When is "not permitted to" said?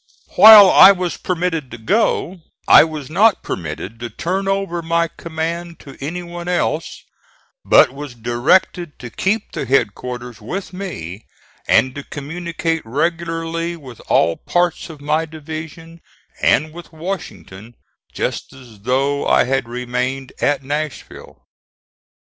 3.07-4.09